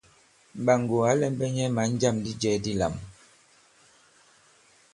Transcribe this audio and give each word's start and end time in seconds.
Mɓàŋgò 0.63 0.95
ǎ 1.09 1.13
lɛ̄mbɛ̄ 1.19 1.47
nyɛ̄ 1.55 1.73
mǎn 1.75 1.89
jâm 1.99 2.15
di 2.23 2.31
jɛ̄ 2.41 2.53
dilām. 2.63 2.95